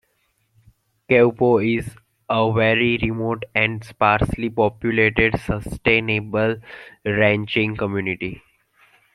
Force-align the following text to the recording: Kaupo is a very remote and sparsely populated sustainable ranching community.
Kaupo 1.11 1.59
is 1.77 1.95
a 2.27 2.51
very 2.51 2.97
remote 3.03 3.43
and 3.53 3.83
sparsely 3.83 4.49
populated 4.49 5.39
sustainable 5.39 6.55
ranching 7.05 7.77
community. 7.77 8.41